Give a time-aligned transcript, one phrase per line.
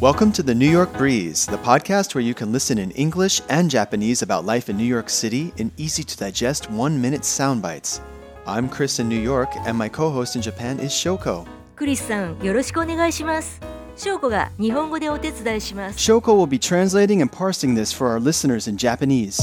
[0.00, 3.70] Welcome to the New York Breeze, the podcast where you can listen in English and
[3.70, 8.00] Japanese about life in New York City in easy to digest one minute sound bites.
[8.46, 11.46] I'm Chris in New York, and my co host in Japan is Shoko.
[11.76, 13.60] クリスさん、よろしくお願いします。
[13.94, 15.98] 翔子が日本語でお手伝いします。
[15.98, 19.36] Shoko will be translating and parsing this for our listeners in Japanese.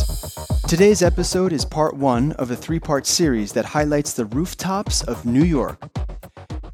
[0.68, 5.24] Today's episode is part one of a three part series that highlights the rooftops of
[5.24, 5.78] New York.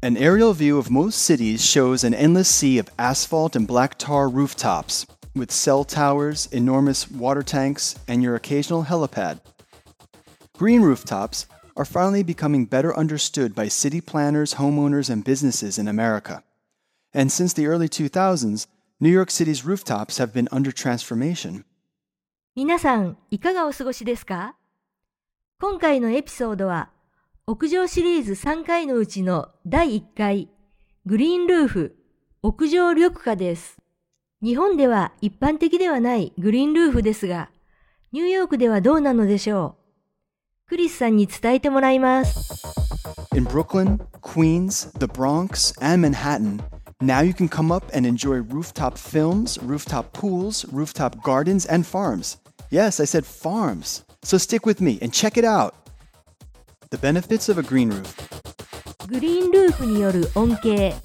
[0.02, 4.28] An aerial view of most cities shows an endless sea of asphalt and black tar
[4.28, 9.40] rooftops, with cell towers, enormous water tanks, and your occasional helipad.
[10.56, 16.42] Green rooftops are finally becoming better understood by city planners, homeowners, and businesses in America.
[17.12, 18.66] And since the early 2000s,
[19.00, 21.64] New York City's rooftops have been under transformation.
[22.56, 24.54] 皆さん、いかがお過ごしですか
[25.60, 26.90] 今回のエピソードは、
[27.51, 30.49] 屋上シリーズ3回のうちの第1回、
[31.07, 31.95] グリーンルーフ、
[32.43, 33.79] 屋上緑化です。
[34.43, 37.49] 日本では一般的ではないグリーンルーフですが、
[38.11, 39.77] ニューヨークではどうなのでしょ
[40.67, 42.53] うクリスさんに伝えてもらいます。
[43.35, 46.61] In Brooklyn, Queens, the Bronx, and Manhattan,
[47.01, 52.37] now you can come up and enjoy rooftop films, rooftop pools, rooftop gardens, and farms.
[52.69, 54.05] Yes, I said farms.
[54.21, 55.88] So stick with me and check it out.
[56.91, 58.15] The benefits of a green roof.
[59.07, 60.95] グリーンルーフによる恩恵。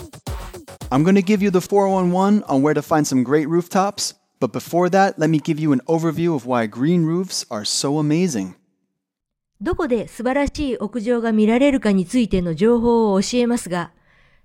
[0.88, 4.50] I'm going to give you the 411 on where to find some great rooftops, but
[4.50, 8.54] before that, let me give you an overview of why green roofs are so amazing.
[9.60, 13.92] どこで素晴らしい屋上が見られるかについての情報を教えますが、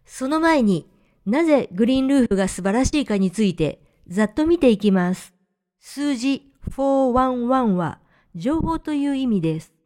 [0.05, 0.89] その前に
[1.25, 5.33] なぜグリーンルーフが素晴らしいかについてざっと見ていきます。
[5.79, 7.99] 数字411は
[8.35, 9.78] 情報という意味です。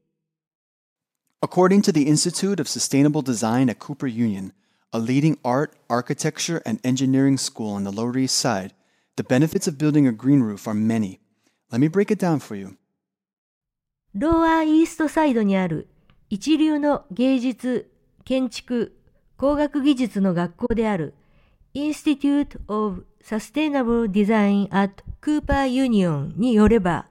[1.44, 4.53] According to the Institute of Sustainable Design at Cooper Union,
[4.94, 8.72] a leading art, architecture, and engineering school on the Lower East Side,
[9.17, 11.19] the benefits of building a green roof are many.
[11.69, 12.77] Let me break it down for you.
[14.16, 15.90] ローアーイーストサイドにある
[16.29, 17.91] 一流の芸術、
[18.23, 18.96] 建築、
[19.35, 21.13] 工学技術の学校である
[21.73, 27.07] Institute of Sustainable Design at Cooper Union によれば、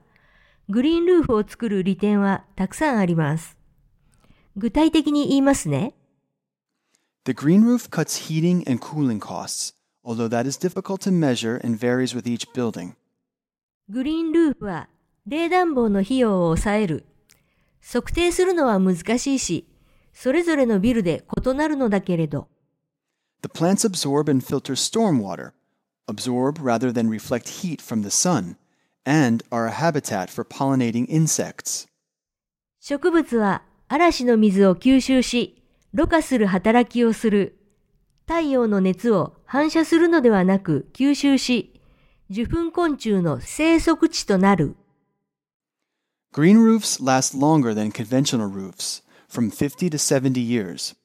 [0.69, 3.61] グリーンルーフを作る利点はたくさんあります。
[4.55, 5.93] 具体的に言いますね。
[7.25, 12.15] The green roof cuts heating and cooling costs, although that is difficult to measure and varies
[12.15, 12.93] with each building.
[13.89, 14.89] グリーンルーフは
[15.25, 17.05] 冷暖房の費用を抑える。
[17.81, 19.67] 測定するのは難しいし、
[20.13, 22.47] それぞれのビルで異なるのだけれど、
[23.41, 25.51] The plants absorb and filter stormwater,
[26.07, 28.55] absorb rather than reflect heat from the sun,
[29.05, 31.87] and are a habitat for pollinating insects.
[32.79, 35.61] 植物は嵐の水を吸収し、
[35.93, 37.57] ろ過する働きをする。
[38.25, 41.79] 太陽の熱を反射するのではなく吸収し、
[42.29, 44.75] 受粉昆虫の生息地となる。
[46.33, 50.95] Green roofs last longer than conventional roofs, from 50 to 70 years.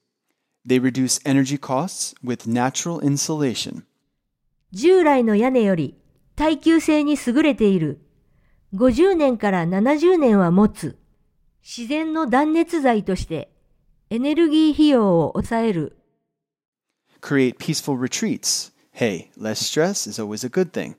[0.67, 3.83] They reduce energy costs with natural insulation.
[4.73, 5.99] 従来の屋根より
[6.37, 8.01] 耐久性に優れている。
[8.75, 10.99] 50年から70年は持つ。
[11.68, 13.50] 自然の断熱材として
[14.10, 15.98] エネルギー費用を抑える。
[17.22, 18.72] Create peaceful retreats.
[18.92, 20.96] Hey, less stress is always a good thing.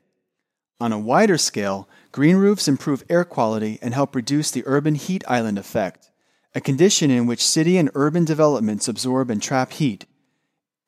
[0.81, 5.22] On a wider scale, green roofs improve air quality and help reduce the urban heat
[5.28, 6.11] island effect,
[6.55, 10.06] a condition in which city and urban developments absorb and trap heat.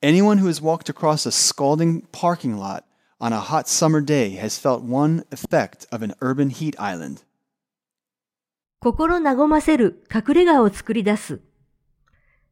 [0.01, 2.85] Anyone who has walked across a scalding parking lot
[3.19, 7.23] on a hot summer day has felt one effect of an urban heat island.
[8.82, 11.40] 心和ませる隠れ家を作り出す。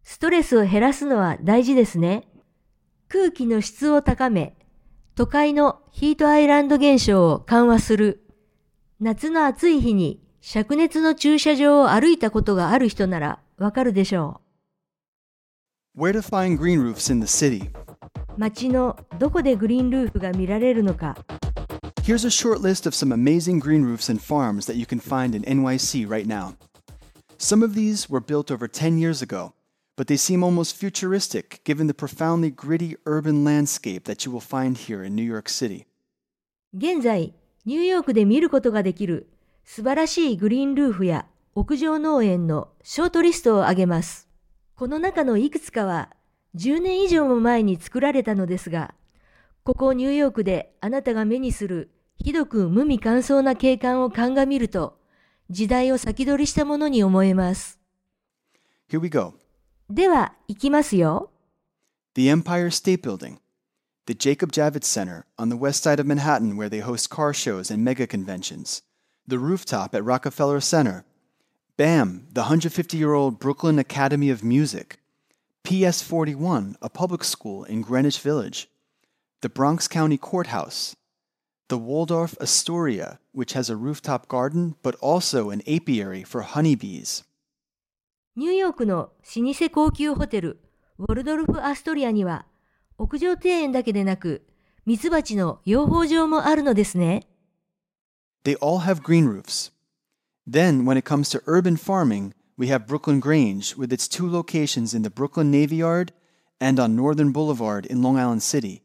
[0.04, 2.28] ストレスを減らすのは大事ですね。
[3.08, 4.56] 空気の質を高め、
[5.16, 8.22] 都会のヒートアイランド現象を緩和する。
[9.00, 14.40] 夏の暑い日に灼熱の駐車場を歩いたことがある人ならわかるでしょ
[15.98, 17.64] Where to find green roofs in the city?
[17.64, 17.70] う。
[18.38, 21.16] 街のどこでグリーンルーフが見られるのか。
[22.03, 25.43] Here's a short list of some amazing green roofs and farms that you can find in
[25.43, 26.55] NYC right now.
[27.37, 29.53] Some of these were built over 10 years ago,
[29.95, 34.77] but they seem almost futuristic given the profoundly gritty urban landscape that you will find
[34.77, 35.85] here in New York City.
[36.73, 37.33] 現在、
[37.65, 39.29] ニューヨークで見ることができる
[39.63, 41.25] 素晴らしいグリーンルーフや
[41.55, 44.27] 屋上農園のショートリストを挙げます。
[44.75, 46.09] この中のいくつかは
[46.55, 48.93] 10年以上も前に作られたのですが、
[49.63, 54.97] ここニューヨークであなたが目にするひどく無味乾燥な景観を鑑みると、
[55.49, 57.79] 時代を先取りしたものに思えます。
[58.89, 59.33] Here we go.
[59.89, 61.31] では、行きますよ。
[62.15, 63.37] The Empire State Building.
[64.07, 67.71] the Jacob Javits Center on the west side of Manhattan, where they host car shows
[67.71, 68.83] and mega conventions,
[69.27, 71.05] the rooftop at Rockefeller Center,
[71.77, 74.99] BAM, the 150 year old Brooklyn Academy of Music,
[75.63, 78.69] PS 41, a public school in Greenwich Village,
[79.41, 80.95] the Bronx County Courthouse,
[81.67, 87.23] the Waldorf Astoria, which has a rooftop garden but also an apiary for honeybees.
[88.35, 90.59] ニューヨークの老舗高級ホテル、
[90.97, 92.45] ウォルドルフ・アストリアには、
[92.97, 94.45] 屋上庭園だけでなく、
[94.85, 97.27] ミツバチの養蜂場もあるのですね。
[98.43, 99.71] They all have green roofs.
[100.47, 104.93] Then, when it comes to urban farming, we have Brooklyn Grange with its two locations
[104.93, 106.11] in the Brooklyn Navy Yard
[106.59, 108.83] and on Northern Boulevard in Long Island City,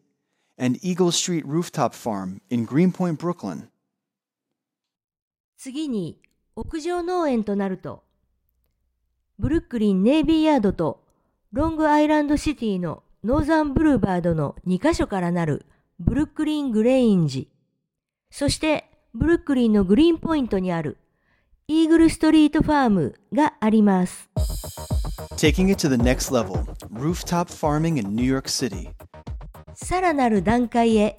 [0.58, 3.70] And Eagle Street Rooftop Farm in Greenpoint, Brooklyn.
[5.58, 6.20] 次に、
[6.56, 8.04] 屋上農園となると、
[9.38, 11.04] ブルックリン・ネイビーヤードと
[11.52, 15.66] ロングアイランドシティのノーザンブルーバードの2カ所からなる
[16.00, 17.50] ブルックリン・グレインジ、
[18.30, 20.98] そしてブルックリンのグリーンポイントにある
[21.68, 24.30] イーグルストリートファームがあります。
[25.38, 26.64] Taking it to the next level
[26.94, 28.90] rooftop farming in New York City.
[29.76, 31.18] さらなる段階へ、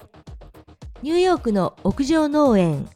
[1.03, 2.89] ニューヨークの屋上農園、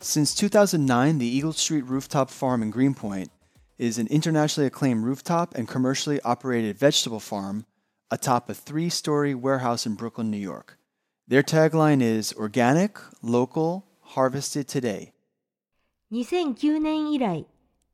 [0.00, 3.30] Since 2009, the Eagle Street Rooftop Farm in Greenpoint
[3.78, 7.64] is an internationally acclaimed rooftop and commercially operated vegetable farm
[8.10, 10.78] atop a three story warehouse in Brooklyn, New York.
[11.26, 15.12] Their tagline is organic, local, harvested today.
[16.12, 17.46] 2009年以来、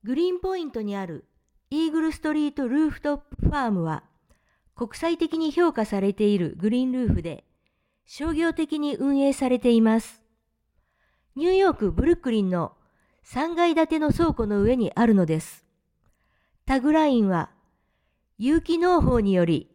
[0.05, 1.25] グリーンポイントにある
[1.71, 4.03] イーグルストリートルーフトップファームは、
[4.75, 7.45] 国際的に評価されているグリーンルーフで、
[8.05, 10.23] 商業的に運営されています。
[11.37, 12.73] ニューヨーク・ブルックリンの
[13.25, 15.65] 3階建ての倉庫の上にあるのです。
[16.67, 17.51] タグラインは、
[18.39, 19.71] 有機農法により、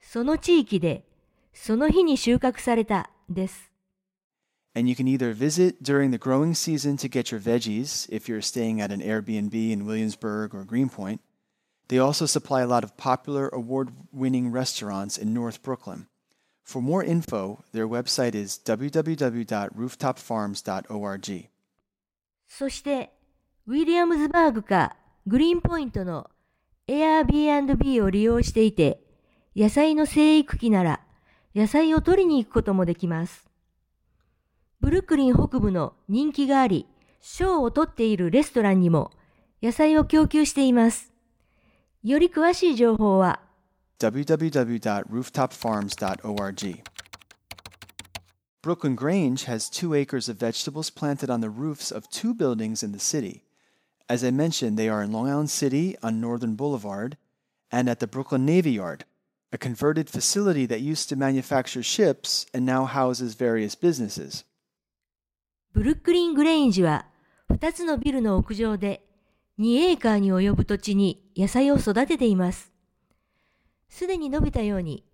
[0.00, 1.06] その地域で、
[1.52, 3.72] その日に収穫された、です。
[4.74, 8.80] And you can either visit during the growing season to get your veggies if you're staying
[8.80, 11.20] at an Airbnb in Williamsburg or Greenpoint.
[11.88, 16.08] They also supply a lot of popular award winning restaurants in North Brooklyn.
[16.64, 21.48] For more info, their website is www.rooftopfarms.org.
[22.48, 23.12] そして、
[23.66, 24.96] ウィリアムズバーグか
[25.26, 26.30] グリーンポイントの
[26.88, 29.00] Airbnb を利用していて、
[29.56, 31.00] 野菜の生育期なら
[31.54, 33.48] 野菜を取りに行くこともできます。
[34.80, 36.86] ブルックリン北部の人気があり、
[37.20, 39.10] 賞を取っているレストランにも
[39.62, 41.15] 野菜を供給しています。
[42.06, 43.40] より詳しい情報は
[43.98, 46.82] www.rooftopfarms.org.
[48.62, 52.92] Brooklyn Grange has two acres of vegetables planted on the roofs of two buildings in
[52.92, 53.42] the city.
[54.08, 57.16] As I mentioned, they are in Long Island City on Northern Boulevard
[57.72, 59.04] and at the Brooklyn Navy Yard,
[59.52, 64.44] a converted facility that used to manufacture ships and now houses various businesses.
[65.72, 67.06] ブルックリン・グレインジは
[67.50, 69.02] 2つのビルの屋上で
[69.58, 72.72] 2エーカーに及ぶ土地に野菜を育てています。
[73.88, 75.04] すでに述べたように、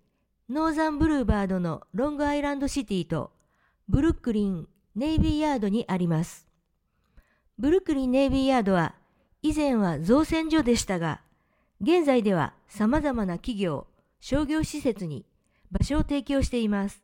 [0.49, 3.31] ノーザンブルーバードのロングアイランドシティと
[3.89, 6.47] ブルックリン・ネイビーヤードにあります。
[7.57, 8.95] ブルックリン・ネイビーヤードは
[9.41, 11.21] 以前は造船所でしたが、
[11.81, 13.87] 現在では様々な企業、
[14.21, 15.25] 商業施設に
[15.71, 17.03] 場所を提供しています。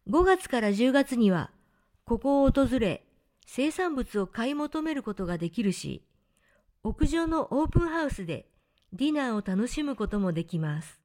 [0.10, 1.52] 5月から10月には、
[2.06, 3.04] ここを訪れ、
[3.46, 6.04] 生産物を買い求めることができるし、
[6.84, 8.48] 屋上のオープンハウスで
[8.92, 11.00] ディナーを楽しむこともできます。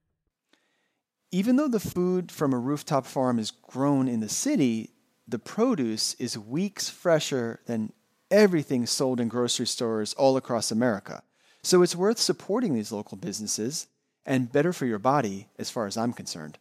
[1.32, 4.90] Even though the food from a rooftop farm is grown in the city,
[5.28, 7.92] the produce is weeks fresher than
[8.30, 11.22] everything sold in grocery stores all across America.
[11.62, 13.88] So it's worth supporting these local businesses
[14.26, 16.58] and better for your body as far as I'm concerned.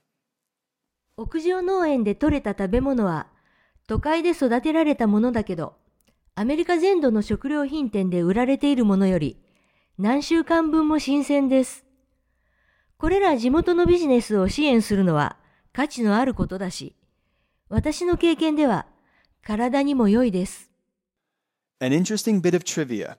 [1.18, 3.28] 屋上農園で採れた食べ物は
[3.88, 5.76] 都会で育てられたものだけど、
[6.36, 9.38] アメリカ全土の食料品店で売られているものより
[9.98, 11.86] 何週間分も新鮮です。
[12.98, 15.38] これら地元のビジネスを支援するのは
[15.74, 16.96] 価値のあることだし、
[17.70, 18.86] 私の経験では
[19.42, 20.70] 体にも良いです。
[21.80, 23.18] An interesting bit of trivia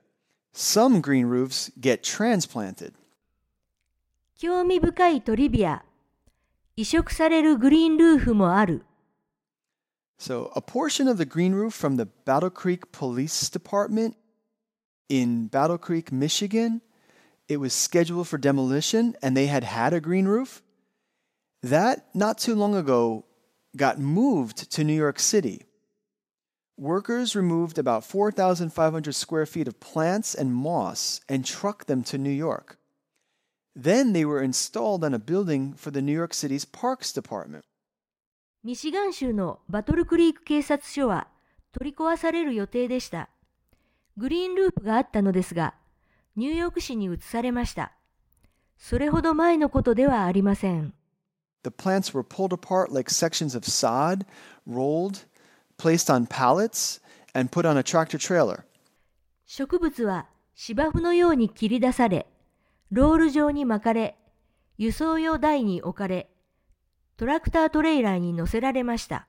[0.52, 2.92] some green roofs get transplanted.
[4.37, 5.83] 興味深いトリビア。
[6.75, 8.85] 移植されるグリーンルーフもある。
[10.17, 14.15] So, a portion of the green roof from the Battle Creek Police Department
[15.11, 16.81] in Battle Creek, Michigan,
[17.47, 20.61] it was scheduled for demolition and they had had a green roof.
[21.61, 23.25] That, not too long ago,
[23.75, 25.65] got moved to New York City.
[26.77, 32.31] Workers removed about 4,500 square feet of plants and moss and trucked them to New
[32.31, 32.79] York.
[33.76, 37.62] Then they were installed on a building for the New York City's Parks Department.
[38.64, 41.28] ミシガン州のバトルクリーク警察署は
[41.72, 43.28] 取り壊される予定でした。
[44.16, 45.74] グリーンループがあったのですが、
[46.36, 47.92] ニューヨーク市に移されました。
[48.78, 50.94] それほど前のことではありません。
[51.62, 54.24] The plants were pulled apart like sections of sod,
[54.66, 55.26] rolled,
[55.76, 57.00] placed on pallets,
[57.34, 58.64] and put on a tractor trailer.
[59.44, 62.26] 植物は芝生のように切り出され、
[62.92, 64.16] ロール状に巻かれ、
[64.78, 66.30] 輸送用台に置かれ、
[67.16, 69.28] トラクタートレーラーに乗せられました。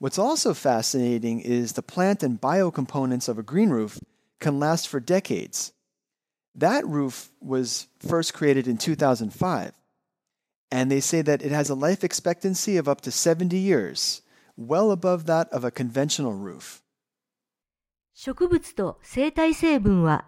[0.00, 3.98] What's also fascinating is the plant and biocomponents of a green roof
[4.40, 5.72] can last for decades.
[6.54, 9.72] That roof was first created in 2005,
[10.70, 14.20] and they say that it has a life expectancy of up to 70 years,
[14.56, 16.82] well above that of a conventional roof.
[18.12, 20.26] 植物と生態成分は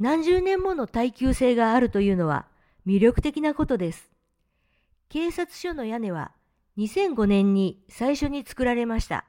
[0.00, 2.46] 何十年もの耐久性があるというのは
[2.86, 4.10] 魅力的なことです。
[5.10, 6.32] 警察署の屋根は
[6.78, 9.26] 2005年に最初に作られました。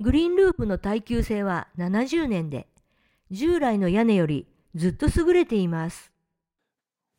[0.00, 2.66] グリーンループの耐久性は70年で、
[3.30, 6.10] 従来の屋根よりずっと優れています。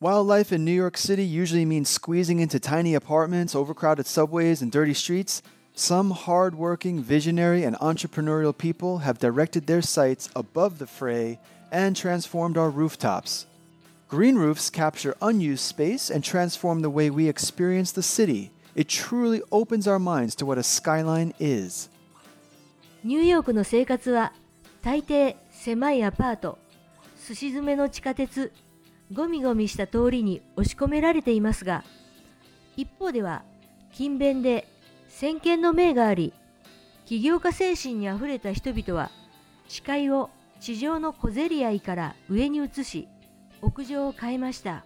[0.01, 4.71] While life in New York City usually means squeezing into tiny apartments, overcrowded subways, and
[4.71, 5.43] dirty streets,
[5.75, 11.37] some hardworking, visionary, and entrepreneurial people have directed their sights above the fray
[11.71, 13.45] and transformed our rooftops.
[14.07, 18.51] Green roofs capture unused space and transform the way we experience the city.
[18.75, 21.89] It truly opens our minds to what a skyline is.
[23.03, 24.33] ニューヨークの生活は
[24.81, 26.57] 大抵狭いアパート、
[27.17, 28.51] すし詰めの地下鉄、
[29.13, 31.83] ゴミゴミした通りに押し込められていますが、
[32.77, 33.43] 一方では
[33.93, 34.67] 勤勉で
[35.07, 36.33] 先見の明があり、
[37.05, 39.11] 起業家精神にあふれた人々は
[39.67, 40.29] 視界を
[40.59, 43.07] 地上の小競り合いから上に移し、
[43.61, 44.85] 屋上を変えました。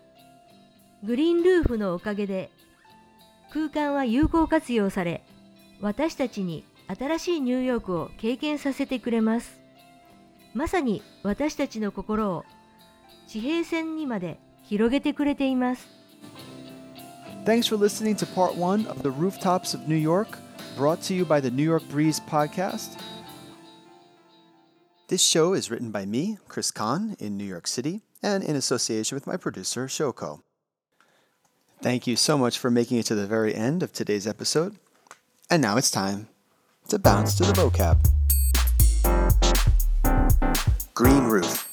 [1.04, 2.50] グリーンルーフのおかげで
[3.52, 5.24] 空間は有効活用され、
[5.82, 9.60] 私たちに新しいニューヨークを経験させてくれます。
[10.54, 12.46] まさに私たちの心を
[13.28, 15.88] 地平線にまで広げてくれています。
[17.46, 20.38] Thanks for listening to part one of The Rooftops of New York,
[20.78, 23.13] brought to you by the New York Breeze podcast.
[25.14, 29.16] This show is written by me, Chris Kahn, in New York City, and in association
[29.16, 30.42] with my producer, Shoko.
[31.84, 34.76] Thank you so much for making it to the very end of today's episode.
[35.52, 36.30] And now it's time
[36.88, 38.00] to bounce to the vocab.
[40.96, 41.70] Green roof.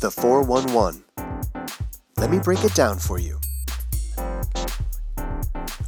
[0.00, 1.04] The 411.
[2.16, 3.38] Let me break it down for you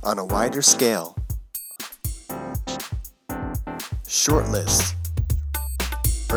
[0.04, 1.16] on a wider scale.
[4.06, 4.97] Short list.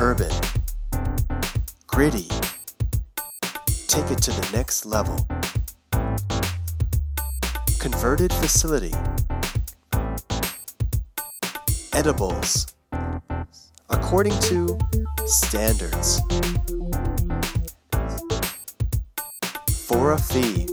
[0.02, 0.32] Urban.
[1.86, 2.28] Gritty.
[3.86, 5.28] Take it to the next level.
[7.78, 8.96] Converted facility.
[11.94, 12.74] Edibles.
[13.92, 14.80] According to
[15.28, 16.20] standards.
[19.86, 20.68] For a fee.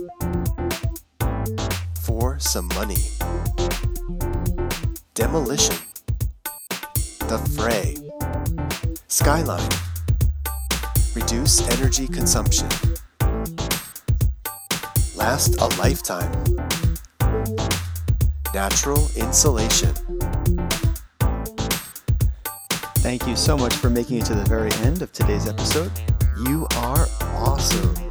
[2.01, 2.97] For some money.
[5.13, 5.75] Demolition.
[7.27, 8.08] The fray.
[9.19, 9.69] Skyline.
[11.13, 12.69] Reduce energy consumption.
[15.13, 16.31] Last a lifetime.
[18.53, 19.93] Natural insulation.
[22.99, 25.91] Thank you so much for making it to the very end of today's episode.
[26.47, 28.08] You are awesome.